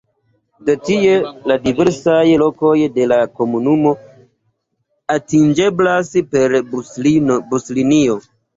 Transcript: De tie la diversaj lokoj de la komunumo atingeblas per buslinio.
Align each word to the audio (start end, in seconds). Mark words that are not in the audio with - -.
De 0.67 0.75
tie 0.87 1.11
la 1.51 1.57
diversaj 1.65 2.23
lokoj 2.43 2.71
de 2.95 3.05
la 3.13 3.19
komunumo 3.41 3.93
atingeblas 5.19 6.13
per 6.35 6.59
buslinio. 6.75 8.21